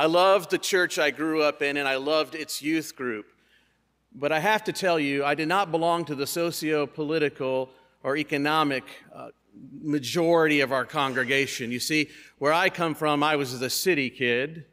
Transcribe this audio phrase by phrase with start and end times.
[0.00, 3.26] I loved the church I grew up in and I loved its youth group.
[4.14, 7.68] But I have to tell you, I did not belong to the socio political
[8.02, 8.84] or economic
[9.14, 9.28] uh,
[9.82, 11.70] majority of our congregation.
[11.70, 12.08] You see,
[12.38, 14.64] where I come from, I was the city kid,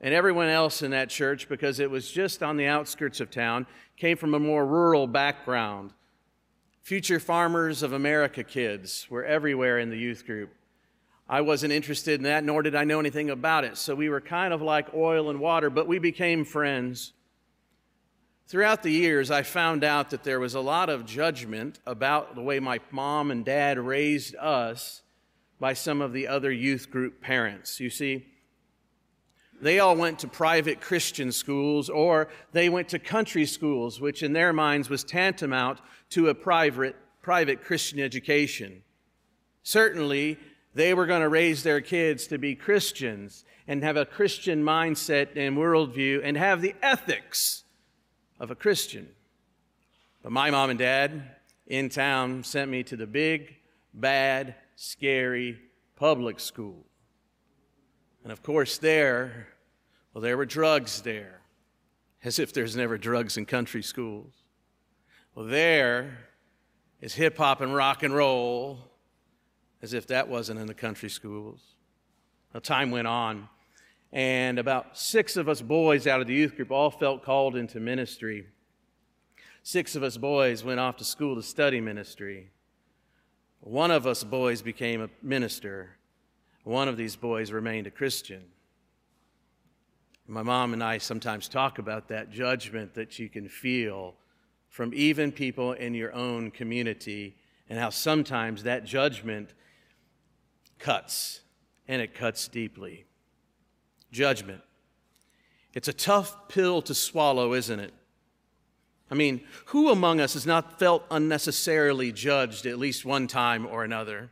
[0.00, 3.66] and everyone else in that church, because it was just on the outskirts of town,
[3.96, 5.92] came from a more rural background.
[6.82, 10.54] Future Farmers of America kids were everywhere in the youth group.
[11.28, 13.76] I wasn't interested in that, nor did I know anything about it.
[13.76, 17.12] So we were kind of like oil and water, but we became friends.
[18.48, 22.42] Throughout the years, I found out that there was a lot of judgment about the
[22.42, 25.02] way my mom and dad raised us
[25.58, 27.80] by some of the other youth group parents.
[27.80, 28.26] You see,
[29.62, 34.32] they all went to private Christian schools or they went to country schools, which in
[34.32, 35.78] their minds was tantamount
[36.10, 38.82] to a private, private Christian education.
[39.62, 40.36] Certainly,
[40.74, 45.36] they were going to raise their kids to be Christians and have a Christian mindset
[45.36, 47.64] and worldview and have the ethics
[48.40, 49.08] of a Christian.
[50.22, 51.22] But my mom and dad
[51.66, 53.56] in town sent me to the big,
[53.92, 55.58] bad, scary
[55.96, 56.86] public school.
[58.22, 59.48] And of course, there,
[60.12, 61.40] well, there were drugs there,
[62.22, 64.32] as if there's never drugs in country schools.
[65.34, 66.18] Well, there
[67.00, 68.91] is hip hop and rock and roll,
[69.82, 71.60] as if that wasn't in the country schools.
[72.54, 73.48] Now, time went on,
[74.12, 77.80] and about six of us boys out of the youth group all felt called into
[77.80, 78.46] ministry.
[79.62, 82.50] Six of us boys went off to school to study ministry.
[83.60, 85.96] One of us boys became a minister.
[86.64, 88.42] One of these boys remained a Christian.
[90.26, 94.14] My mom and I sometimes talk about that judgment that you can feel
[94.68, 97.36] from even people in your own community
[97.68, 99.54] and how sometimes that judgment
[100.82, 101.40] cuts
[101.88, 103.06] and it cuts deeply
[104.10, 104.60] judgment.
[105.74, 107.94] It's a tough pill to swallow, isn't it?
[109.10, 113.84] I mean, who among us has not felt unnecessarily judged at least one time or
[113.84, 114.30] another?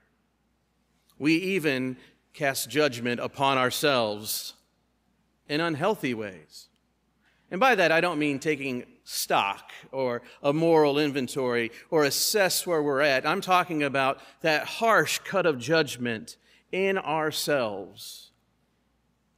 [1.19, 1.99] We even
[2.33, 4.55] cast judgment upon ourselves
[5.49, 6.70] in unhealthy ways.
[7.51, 12.83] And by that, I don't mean taking stock or a moral inventory or assess where
[12.83, 13.27] we're at.
[13.27, 16.37] I'm talking about that harsh cut of judgment
[16.71, 18.31] in ourselves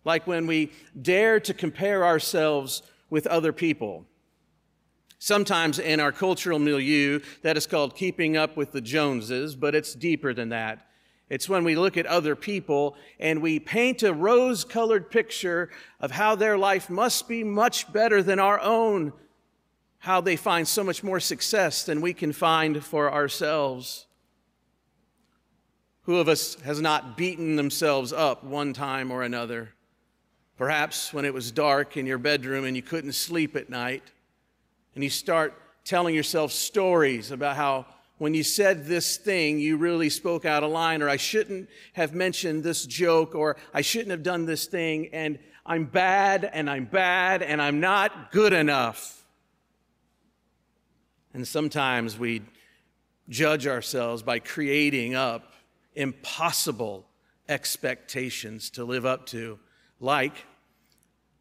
[0.04, 4.04] like when we dare to compare ourselves with other people.
[5.18, 9.94] Sometimes in our cultural milieu, that is called keeping up with the Joneses, but it's
[9.94, 10.86] deeper than that.
[11.32, 16.10] It's when we look at other people and we paint a rose colored picture of
[16.10, 19.14] how their life must be much better than our own,
[20.00, 24.04] how they find so much more success than we can find for ourselves.
[26.02, 29.72] Who of us has not beaten themselves up one time or another?
[30.58, 34.02] Perhaps when it was dark in your bedroom and you couldn't sleep at night,
[34.94, 37.86] and you start telling yourself stories about how
[38.22, 42.14] when you said this thing, you really spoke out of line, or I shouldn't have
[42.14, 46.84] mentioned this joke, or I shouldn't have done this thing, and I'm bad, and I'm
[46.84, 49.24] bad, and I'm not good enough.
[51.34, 52.42] And sometimes we
[53.28, 55.54] judge ourselves by creating up
[55.96, 57.04] impossible
[57.48, 59.58] expectations to live up to
[59.98, 60.46] like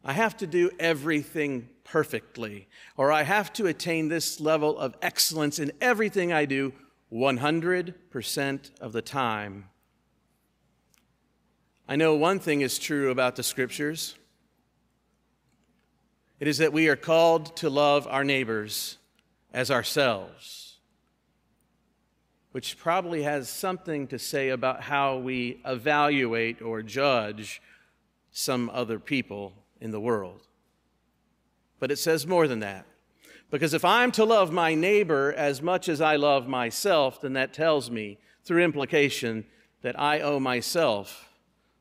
[0.04, 5.58] I have to do everything perfectly, or I have to attain this level of excellence
[5.58, 6.72] in everything I do
[7.12, 9.68] 100% of the time.
[11.88, 14.16] I know one thing is true about the scriptures
[16.42, 18.98] it is that we are called to love our neighbors
[19.54, 20.78] as ourselves,
[22.50, 27.62] which probably has something to say about how we evaluate or judge
[28.32, 30.40] some other people in the world.
[31.82, 32.86] But it says more than that.
[33.50, 37.52] Because if I'm to love my neighbor as much as I love myself, then that
[37.52, 39.46] tells me, through implication,
[39.80, 41.28] that I owe myself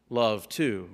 [0.09, 0.89] love too.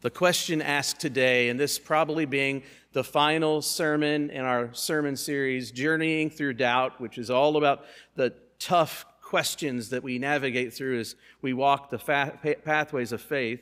[0.00, 2.62] The question asked today, and this probably being
[2.94, 7.84] the final sermon in our sermon series, Journeying Through Doubt, which is all about
[8.14, 13.60] the tough questions that we navigate through as we walk the fa- pathways of faith.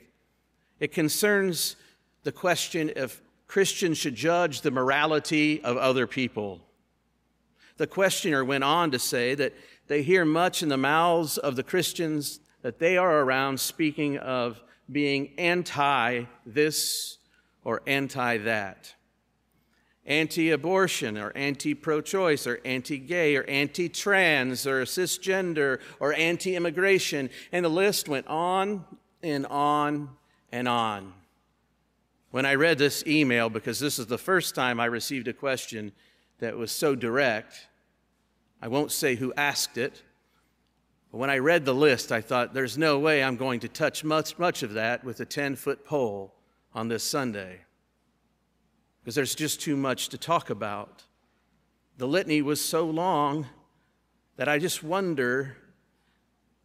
[0.78, 1.74] It concerns
[2.22, 3.20] the question if
[3.54, 6.60] Christians should judge the morality of other people.
[7.76, 9.54] The questioner went on to say that
[9.86, 14.60] they hear much in the mouths of the Christians that they are around speaking of
[14.90, 17.18] being anti this
[17.62, 18.92] or anti that.
[20.04, 26.12] Anti abortion or anti pro choice or anti gay or anti trans or cisgender or
[26.14, 27.30] anti immigration.
[27.52, 28.84] And the list went on
[29.22, 30.10] and on
[30.50, 31.12] and on.
[32.34, 35.92] When I read this email, because this is the first time I received a question
[36.40, 37.68] that was so direct.
[38.60, 40.02] I won't say who asked it,
[41.12, 44.02] but when I read the list, I thought, there's no way I'm going to touch
[44.02, 46.34] much, much of that with a 10 foot pole
[46.74, 47.60] on this Sunday,
[49.00, 51.04] because there's just too much to talk about.
[51.98, 53.46] The litany was so long
[54.38, 55.56] that I just wonder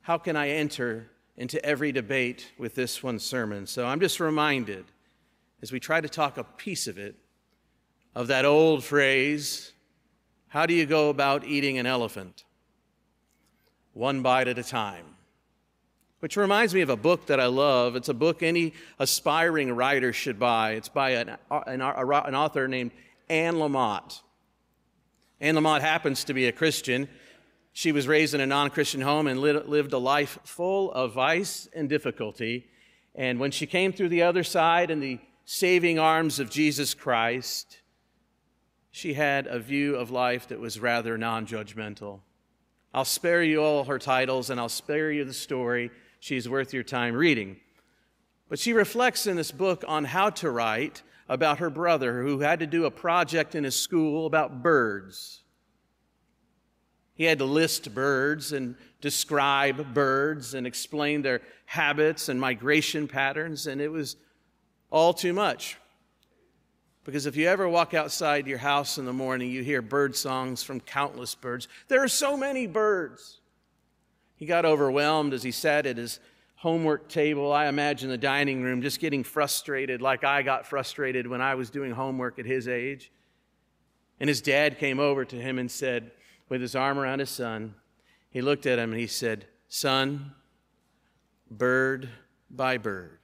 [0.02, 3.68] how can I enter into every debate with this one sermon?
[3.68, 4.86] So I'm just reminded
[5.62, 7.16] as we try to talk a piece of it,
[8.16, 9.74] of that old phrase
[10.50, 12.44] how do you go about eating an elephant?
[13.94, 15.06] One bite at a time.
[16.22, 17.96] Which reminds me of a book that I love.
[17.96, 20.72] It's a book any aspiring writer should buy.
[20.72, 22.92] It's by an, an, an author named
[23.30, 24.22] Anne Lamott.
[25.40, 27.08] Anne Lamott happens to be a Christian.
[27.72, 31.70] She was raised in a non Christian home and lived a life full of vice
[31.76, 32.68] and difficulty.
[33.14, 35.20] And when she came through the other side and the
[35.52, 37.80] saving arms of Jesus Christ,
[38.92, 42.20] she had a view of life that was rather non judgmental.
[42.94, 45.90] I'll spare you all her titles and I'll spare you the story.
[46.20, 47.58] She's worth your time reading.
[48.48, 52.60] But she reflects in this book on how to write about her brother who had
[52.60, 55.42] to do a project in his school about birds.
[57.16, 63.66] He had to list birds and describe birds and explain their habits and migration patterns,
[63.66, 64.16] and it was
[64.92, 65.78] all too much.
[67.04, 70.62] Because if you ever walk outside your house in the morning, you hear bird songs
[70.62, 71.68] from countless birds.
[71.88, 73.40] There are so many birds.
[74.36, 76.20] He got overwhelmed as he sat at his
[76.56, 77.52] homework table.
[77.52, 81.70] I imagine the dining room just getting frustrated, like I got frustrated when I was
[81.70, 83.12] doing homework at his age.
[84.20, 86.12] And his dad came over to him and said,
[86.50, 87.76] with his arm around his son,
[88.30, 90.34] he looked at him and he said, Son,
[91.50, 92.10] bird
[92.50, 93.19] by bird.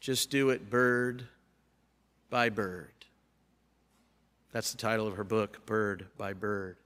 [0.00, 1.28] Just do it bird
[2.30, 2.92] by bird.
[4.52, 6.78] That's the title of her book, Bird by Bird.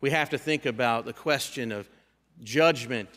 [0.00, 1.88] We have to think about the question of
[2.42, 3.08] judgment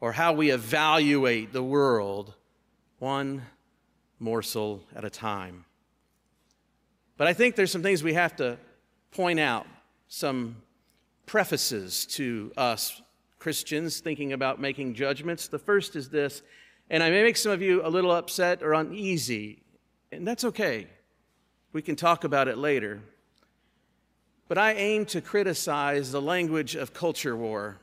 [0.00, 2.34] or how we evaluate the world
[2.98, 3.42] one
[4.18, 5.64] morsel at a time.
[7.16, 8.58] But I think there's some things we have to
[9.12, 9.66] point out,
[10.08, 10.56] some
[11.26, 13.00] prefaces to us
[13.38, 15.46] Christians thinking about making judgments.
[15.46, 16.42] The first is this
[16.90, 19.62] and I may make some of you a little upset or uneasy,
[20.10, 20.86] and that's okay.
[21.72, 23.00] We can talk about it later.
[24.48, 27.78] But I aim to criticize the language of culture war.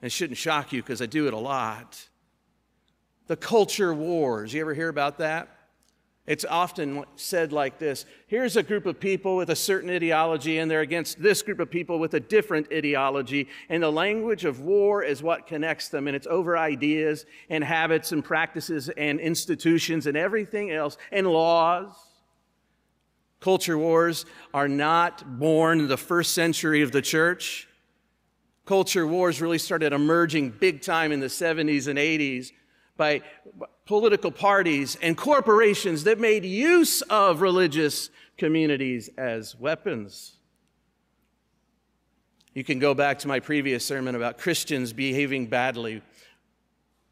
[0.00, 2.08] It shouldn't shock you because I do it a lot.
[3.26, 4.54] The culture wars.
[4.54, 5.48] You ever hear about that?
[6.28, 10.70] It's often said like this here's a group of people with a certain ideology, and
[10.70, 13.48] they're against this group of people with a different ideology.
[13.70, 18.12] And the language of war is what connects them, and it's over ideas and habits
[18.12, 21.94] and practices and institutions and everything else and laws.
[23.40, 27.68] Culture wars are not born in the first century of the church.
[28.66, 32.52] Culture wars really started emerging big time in the 70s and 80s
[32.98, 33.22] by
[33.86, 40.34] political parties and corporations that made use of religious communities as weapons.
[42.52, 46.02] You can go back to my previous sermon about Christians behaving badly.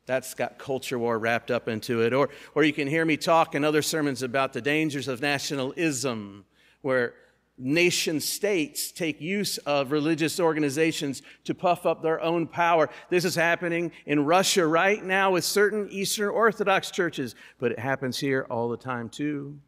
[0.05, 2.13] That's got culture war wrapped up into it.
[2.13, 6.45] Or, or you can hear me talk in other sermons about the dangers of nationalism,
[6.83, 7.15] where
[7.59, 12.89] nation states take use of religious organizations to puff up their own power.
[13.09, 18.19] This is happening in Russia right now with certain Eastern Orthodox churches, but it happens
[18.19, 19.59] here all the time too.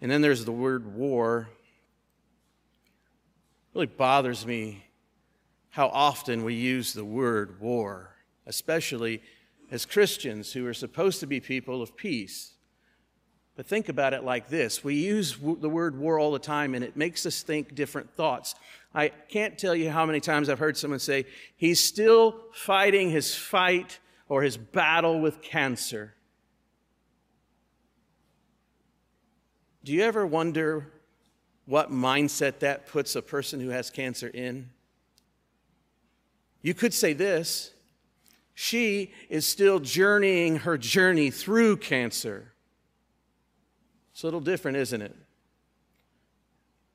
[0.00, 1.48] And then there's the word war.
[3.72, 4.84] It really bothers me
[5.70, 8.14] how often we use the word war,
[8.46, 9.20] especially
[9.72, 12.54] as Christians who are supposed to be people of peace.
[13.56, 16.84] But think about it like this we use the word war all the time, and
[16.84, 18.54] it makes us think different thoughts.
[18.94, 23.34] I can't tell you how many times I've heard someone say, he's still fighting his
[23.34, 26.14] fight or his battle with cancer.
[29.82, 30.92] Do you ever wonder
[31.66, 34.70] what mindset that puts a person who has cancer in?
[36.62, 37.72] You could say this
[38.54, 42.53] she is still journeying her journey through cancer.
[44.14, 45.14] It's a little different, isn't it?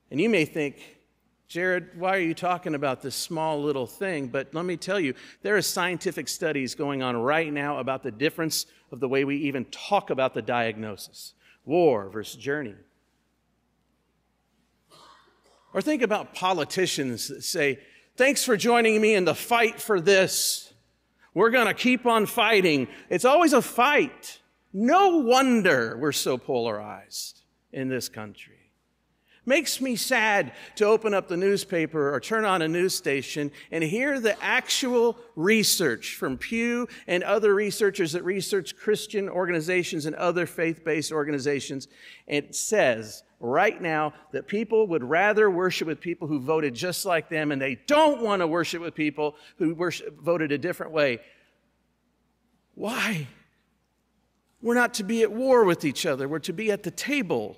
[0.10, 0.78] And you may think,
[1.50, 4.30] Jared, why are you talking about this small little thing?
[4.30, 8.12] But let me tell you, there are scientific studies going on right now about the
[8.12, 11.34] difference of the way we even talk about the diagnosis
[11.66, 12.76] war versus journey.
[15.74, 17.80] Or think about politicians that say,
[18.16, 20.74] Thanks for joining me in the fight for this.
[21.34, 22.88] We're going to keep on fighting.
[23.10, 24.40] It's always a fight.
[24.72, 28.56] No wonder we're so polarized in this country.
[29.46, 33.84] Makes me sad to open up the newspaper or turn on a news station and
[33.84, 40.46] hear the actual research from Pew and other researchers that research Christian organizations and other
[40.46, 41.88] faith based organizations.
[42.28, 47.28] It says right now that people would rather worship with people who voted just like
[47.28, 51.22] them and they don't want to worship with people who worship, voted a different way.
[52.76, 53.28] Why?
[54.62, 57.58] We're not to be at war with each other, we're to be at the table.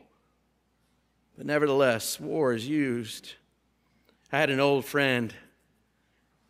[1.38, 3.34] But nevertheless, war is used.
[4.32, 5.34] I had an old friend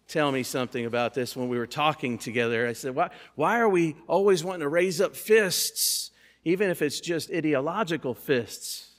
[0.08, 2.68] tell me something about this when we were talking together.
[2.68, 6.12] I said, Why, why are we always wanting to raise up fists,
[6.44, 8.90] even if it's just ideological fists?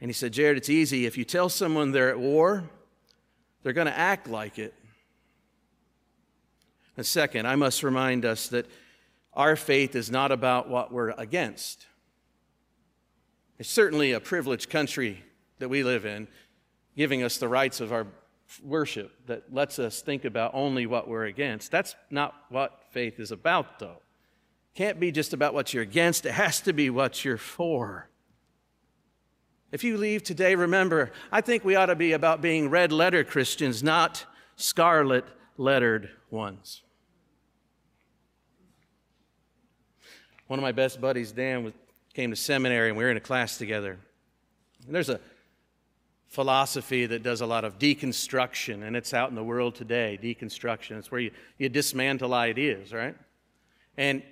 [0.00, 1.06] And he said, Jared, it's easy.
[1.06, 2.68] If you tell someone they're at war,
[3.62, 4.74] they're going to act like it.
[6.96, 8.66] And second, I must remind us that
[9.34, 11.86] our faith is not about what we're against.
[13.58, 15.22] It's certainly a privileged country
[15.58, 16.28] that we live in,
[16.96, 18.06] giving us the rights of our
[18.62, 21.70] worship that lets us think about only what we're against.
[21.70, 24.02] That's not what faith is about, though.
[24.74, 28.08] Can't be just about what you're against, it has to be what you're for.
[29.70, 33.24] If you leave today, remember, I think we ought to be about being red letter
[33.24, 35.24] Christians, not scarlet
[35.56, 36.82] lettered ones.
[40.52, 41.72] One of my best buddies, Dan,
[42.12, 43.98] came to seminary and we were in a class together.
[44.84, 45.18] And there's a
[46.28, 50.98] philosophy that does a lot of deconstruction, and it's out in the world today deconstruction.
[50.98, 53.16] It's where you, you dismantle ideas, right?
[53.96, 54.22] And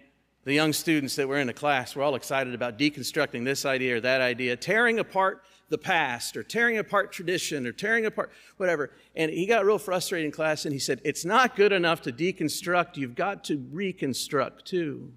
[0.45, 3.97] the young students that were in the class were all excited about deconstructing this idea
[3.97, 8.91] or that idea, tearing apart the past or tearing apart tradition or tearing apart whatever.
[9.17, 12.12] And he got real frustrated in class and he said, It's not good enough to
[12.12, 15.15] deconstruct, you've got to reconstruct too.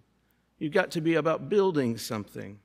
[0.64, 2.58] You've got to be about building something.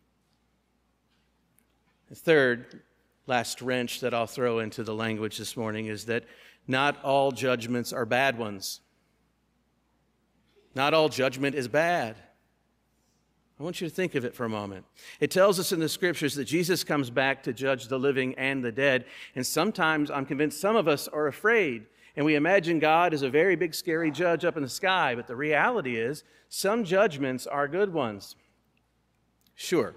[2.09, 2.83] The third,
[3.27, 6.23] last wrench that I'll throw into the language this morning is that
[6.69, 8.83] not all judgments are bad ones.
[10.77, 12.15] Not all judgment is bad.
[13.59, 14.85] I want you to think of it for a moment.
[15.19, 18.65] It tells us in the scriptures that Jesus comes back to judge the living and
[18.65, 19.07] the dead.
[19.35, 21.87] And sometimes I'm convinced some of us are afraid
[22.19, 25.15] and we imagine God as a very big, scary judge up in the sky.
[25.15, 28.35] But the reality is, some judgments are good ones.
[29.55, 29.95] Sure.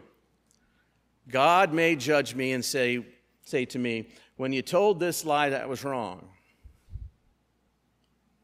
[1.28, 3.04] God may judge me and say,
[3.42, 6.30] say to me, when you told this lie, that was wrong.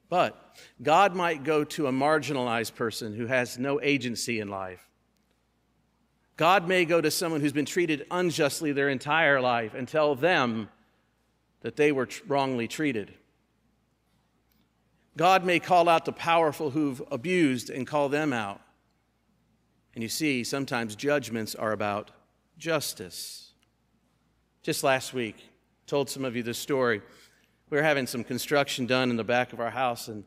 [0.10, 4.89] But God might go to a marginalized person who has no agency in life.
[6.36, 10.69] God may go to someone who's been treated unjustly their entire life and tell them
[11.62, 13.13] that they were wrongly treated.
[15.18, 18.62] God may call out the powerful who've abused and call them out.
[19.96, 22.12] And you see, sometimes judgments are about
[22.60, 23.54] justice.
[24.62, 25.38] Just last week,
[25.88, 27.02] told some of you this story.
[27.72, 30.24] We were having some construction done in the back of our house and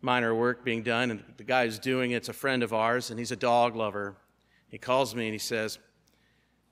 [0.00, 3.18] minor work being done, and the guy who's doing it's a friend of ours, and
[3.18, 4.16] he's a dog lover.
[4.68, 5.78] He calls me and he says,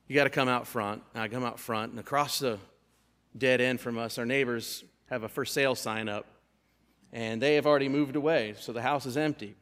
[0.08, 1.02] You got to come out front.
[1.12, 2.58] And I come out front, and across the
[3.36, 6.24] dead end from us, our neighbors have a for sale sign up
[7.12, 9.56] and they have already moved away, so the house is empty.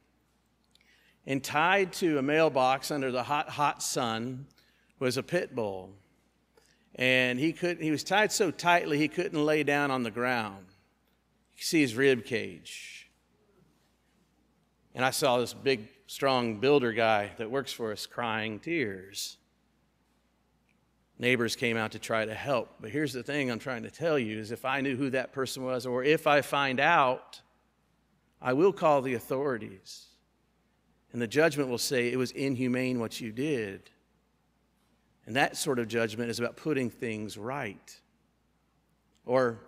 [1.27, 4.47] And tied to a mailbox under the hot, hot sun
[4.99, 5.91] was a pit bull.
[6.97, 10.67] And he, couldn't, he was tied so tightly he couldn't lay down on the ground.
[11.55, 13.11] You can see his rib cage.
[14.95, 19.39] And I saw this big, strong builder guy that works for us crying tears.
[21.25, 22.75] Neighbors came out to try to help.
[22.83, 25.33] But here's the thing I'm trying to tell you is if I knew who that
[25.33, 27.41] person was, or if I find out,
[28.43, 30.05] I will call the authorities.
[31.15, 33.89] And the judgment will say it was inhumane what you did.
[35.25, 37.99] And that sort of judgment is about putting things right.
[39.25, 39.61] Or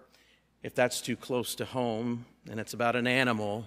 [0.62, 3.66] if that's too close to home and it's about an animal,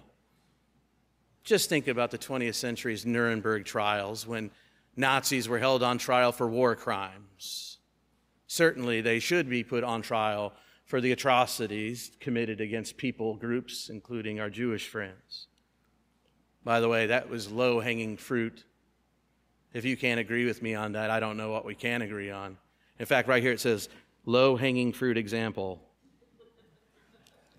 [1.43, 4.51] just think about the 20th century's Nuremberg trials when
[4.95, 7.69] Nazis were held on trial for war crimes
[8.49, 10.51] certainly they should be put on trial
[10.83, 15.47] for the atrocities committed against people groups, including our Jewish friends.
[16.63, 18.65] By the way, that was low hanging fruit.
[19.71, 22.31] If you can't agree with me on that, I don't know what we can agree
[22.31, 22.57] on.
[22.97, 23.87] In fact, right here it says
[24.25, 25.79] low hanging fruit example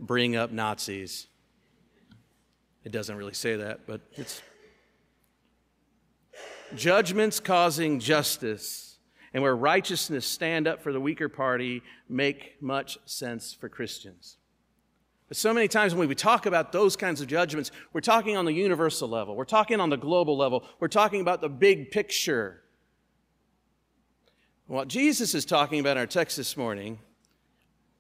[0.01, 1.29] bring up Nazis.
[2.83, 4.43] It doesn't really say that, but it's
[6.75, 8.90] judgments causing justice
[9.33, 14.37] and where righteousness stand up for the weaker party make much sense for Christians.
[15.29, 18.45] But so many times when we talk about those kinds of judgments, we're talking on
[18.45, 22.63] the universal level, we're talking on the global level, we're talking about the big picture.
[24.67, 26.99] What Jesus is talking about in our text this morning,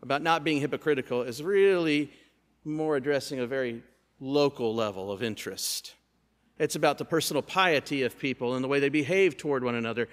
[0.02, 2.10] about not being hypocritical, is really
[2.64, 3.82] more addressing a very
[4.18, 5.94] local level of interest.
[6.58, 10.08] It's about the personal piety of people and the way they behave toward one another.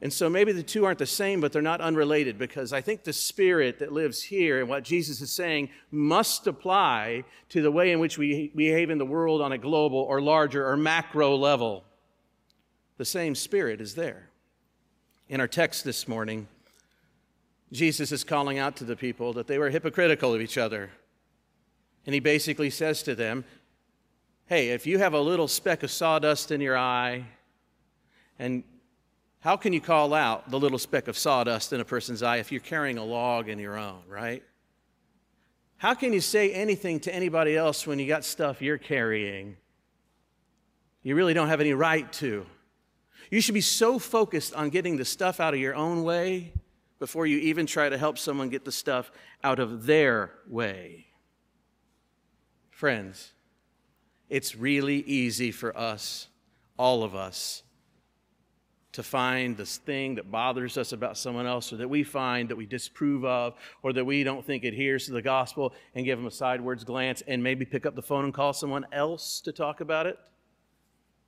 [0.00, 3.02] And so maybe the two aren't the same, but they're not unrelated because I think
[3.02, 7.90] the spirit that lives here and what Jesus is saying must apply to the way
[7.90, 11.84] in which we behave in the world on a global or larger or macro level.
[12.96, 14.30] The same spirit is there.
[15.28, 16.46] In our text this morning,
[17.72, 20.90] Jesus is calling out to the people that they were hypocritical of each other.
[22.06, 23.44] And he basically says to them,
[24.46, 27.26] Hey, if you have a little speck of sawdust in your eye
[28.38, 28.62] and
[29.40, 32.50] how can you call out the little speck of sawdust in a person's eye if
[32.50, 34.42] you're carrying a log in your own, right?
[35.76, 39.56] How can you say anything to anybody else when you got stuff you're carrying?
[41.02, 42.44] You really don't have any right to.
[43.30, 46.52] You should be so focused on getting the stuff out of your own way
[46.98, 49.12] before you even try to help someone get the stuff
[49.44, 51.06] out of their way.
[52.70, 53.32] Friends,
[54.28, 56.28] it's really easy for us,
[56.76, 57.62] all of us,
[58.98, 62.56] to find this thing that bothers us about someone else or that we find that
[62.56, 66.26] we disapprove of or that we don't think adheres to the gospel and give them
[66.26, 69.80] a sideways glance and maybe pick up the phone and call someone else to talk
[69.80, 70.18] about it?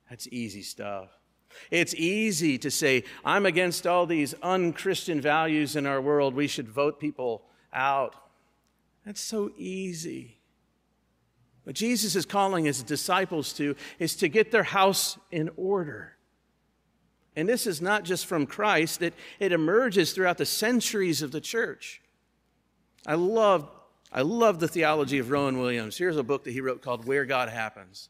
[0.09, 1.11] That's easy stuff.
[1.69, 6.35] It's easy to say, I'm against all these unchristian values in our world.
[6.35, 8.17] We should vote people out.
[9.05, 10.41] That's so easy.
[11.63, 16.17] What Jesus is calling his disciples to is to get their house in order.
[17.35, 21.41] And this is not just from Christ, it, it emerges throughout the centuries of the
[21.41, 22.01] church.
[23.05, 23.69] I love,
[24.11, 25.97] I love the theology of Rowan Williams.
[25.97, 28.09] Here's a book that he wrote called Where God Happens.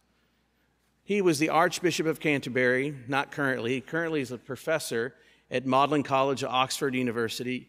[1.04, 3.74] He was the Archbishop of Canterbury, not currently.
[3.74, 5.13] He currently is a professor
[5.51, 7.67] at Magdalen College Oxford University,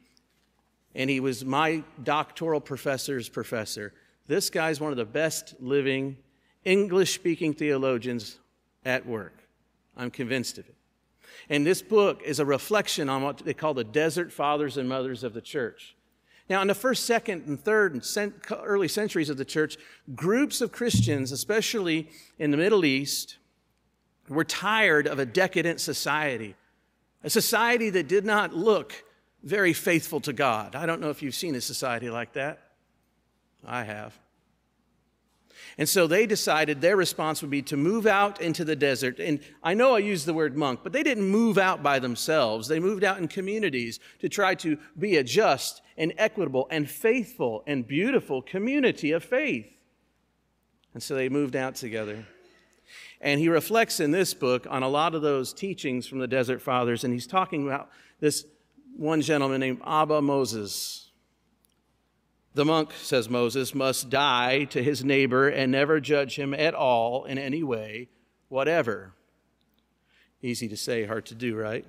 [0.94, 3.92] and he was my doctoral professor's professor.
[4.26, 6.16] This guy's one of the best living
[6.64, 8.38] English speaking theologians
[8.84, 9.34] at work.
[9.96, 10.76] I'm convinced of it.
[11.48, 15.24] And this book is a reflection on what they call the desert fathers and mothers
[15.24, 15.96] of the church.
[16.48, 19.76] Now, in the first, second, and third, and early centuries of the church,
[20.14, 23.38] groups of Christians, especially in the Middle East,
[24.28, 26.54] were tired of a decadent society,
[27.24, 29.04] a society that did not look
[29.42, 30.74] very faithful to God.
[30.74, 32.60] I don't know if you've seen a society like that.
[33.64, 34.18] I have.
[35.78, 39.18] And so they decided their response would be to move out into the desert.
[39.18, 42.68] And I know I use the word monk, but they didn't move out by themselves.
[42.68, 47.62] They moved out in communities to try to be a just and equitable and faithful
[47.66, 49.66] and beautiful community of faith.
[50.94, 52.26] And so they moved out together.
[53.20, 56.60] And he reflects in this book on a lot of those teachings from the Desert
[56.60, 57.04] Fathers.
[57.04, 57.88] And he's talking about
[58.20, 58.44] this
[58.96, 61.01] one gentleman named Abba Moses.
[62.54, 67.24] The monk, says Moses, must die to his neighbor and never judge him at all
[67.24, 68.08] in any way,
[68.48, 69.14] whatever.
[70.42, 71.86] Easy to say, hard to do, right?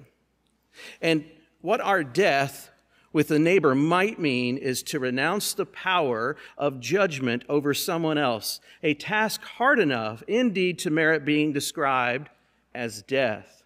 [1.01, 1.25] And
[1.61, 2.69] what our death
[3.11, 8.59] with the neighbor might mean is to renounce the power of judgment over someone else,
[8.81, 12.29] a task hard enough, indeed, to merit being described
[12.73, 13.62] as death.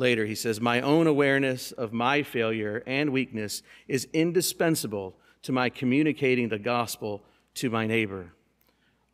[0.00, 5.68] Later, he says, My own awareness of my failure and weakness is indispensable to my
[5.68, 7.22] communicating the gospel
[7.56, 8.32] to my neighbor.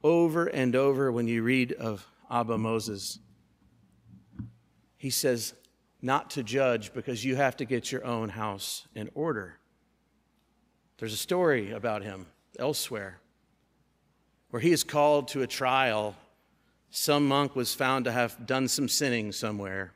[0.05, 3.19] Over and over, when you read of Abba Moses,
[4.97, 5.55] he says,
[6.03, 9.59] not to judge because you have to get your own house in order.
[10.99, 12.27] There's a story about him
[12.61, 13.19] elsewhere
[14.51, 16.15] where he is called to a trial.
[16.91, 19.93] Some monk was found to have done some sinning somewhere.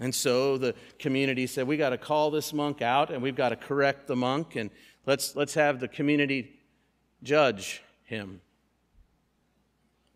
[0.00, 3.48] And so the community said, we got to call this monk out and we've got
[3.48, 4.70] to correct the monk and
[5.06, 6.58] let's, let's have the community
[7.22, 8.40] judge him.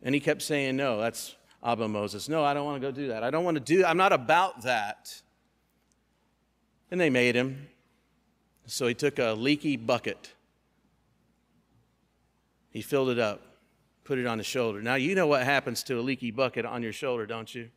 [0.02, 2.28] And he kept saying, no, that's Abba Moses.
[2.28, 3.22] No, I don't want to go do that.
[3.22, 5.20] I don't want to do I'm not about that.
[6.90, 7.68] And they made him.
[8.66, 10.32] So he took a leaky bucket.
[12.70, 13.42] He filled it up,
[14.04, 14.80] put it on his shoulder.
[14.80, 17.68] Now, you know what happens to a leaky bucket on your shoulder, don't you?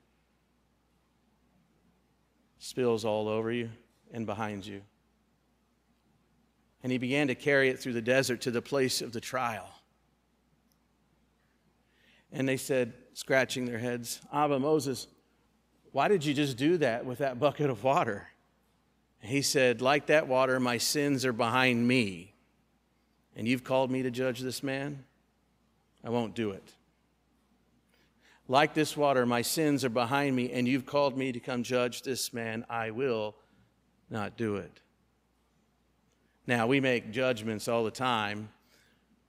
[2.60, 3.70] Spills all over you
[4.12, 4.82] and behind you.
[6.84, 9.70] And he began to carry it through the desert to the place of the trial.
[12.32, 15.08] And they said, scratching their heads, Abba Moses,
[15.91, 18.28] why did you just do that with that bucket of water?
[19.22, 22.34] He said, Like that water, my sins are behind me.
[23.36, 25.04] And you've called me to judge this man?
[26.04, 26.74] I won't do it.
[28.47, 32.03] Like this water, my sins are behind me, and you've called me to come judge
[32.03, 32.65] this man.
[32.69, 33.36] I will
[34.10, 34.81] not do it.
[36.45, 38.49] Now, we make judgments all the time.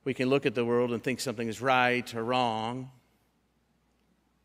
[0.04, 2.90] We can look at the world and think something is right or wrong.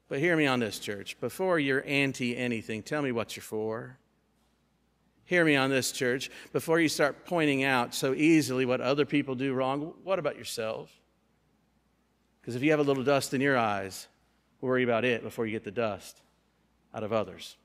[0.07, 1.19] But hear me on this, church.
[1.19, 3.97] Before you're anti anything, tell me what you're for.
[5.25, 6.29] Hear me on this, church.
[6.51, 10.91] Before you start pointing out so easily what other people do wrong, what about yourself?
[12.41, 14.07] Because if you have a little dust in your eyes,
[14.62, 16.21] worry about it before you get the dust
[16.93, 17.58] out of others.